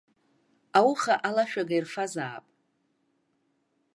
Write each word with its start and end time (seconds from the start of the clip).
Ауха 0.79 1.15
алашәага 1.27 1.75
ирфазаап. 1.79 2.45